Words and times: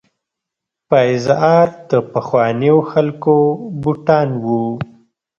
پایزار 0.89 1.67
د 1.89 1.91
پخوانیو 2.13 2.77
خلکو 2.91 3.35
بوټان 3.81 4.29
وو. 4.45 4.65